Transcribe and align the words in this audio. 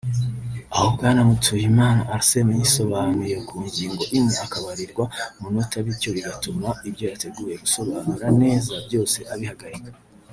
-Aho 0.69 0.87
bwana 0.95 1.21
Mutuyimana 1.29 2.01
Anserme 2.15 2.53
yisobanuye 2.59 3.35
ku 3.47 3.55
ngingo 3.65 4.03
imwe 4.17 4.35
akabarirwa 4.45 5.03
umunota 5.37 5.75
bityo 5.85 6.09
bigatuma 6.15 6.67
ibyo 6.87 7.05
yateguye 7.11 7.55
gusobanura 7.63 8.25
neza 8.41 8.73
byose 8.87 9.19
abihagarika 9.33 9.89